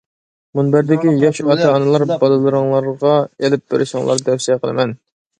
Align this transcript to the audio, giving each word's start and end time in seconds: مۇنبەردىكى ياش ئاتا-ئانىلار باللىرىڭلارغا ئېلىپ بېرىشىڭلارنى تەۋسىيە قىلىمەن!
مۇنبەردىكى 0.59 1.11
ياش 1.23 1.41
ئاتا-ئانىلار 1.43 2.05
باللىرىڭلارغا 2.23 3.11
ئېلىپ 3.19 3.65
بېرىشىڭلارنى 3.75 4.25
تەۋسىيە 4.31 4.57
قىلىمەن! 4.65 4.97